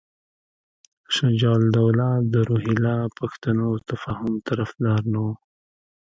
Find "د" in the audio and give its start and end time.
2.31-2.33